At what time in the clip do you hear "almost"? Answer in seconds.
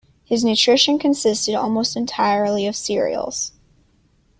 1.53-1.95